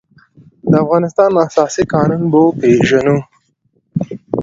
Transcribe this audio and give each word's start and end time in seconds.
د 0.69 0.71
افغانستان 0.83 1.29
اساسي 1.45 1.83
قانون 1.93 2.21
به 2.31 2.37
وپېژنو. 2.43 3.17